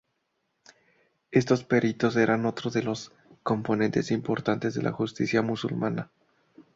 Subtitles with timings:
[1.29, 3.11] Estos peritos eran otro de los
[3.43, 6.09] componentes importantes de la Justicia musulmana.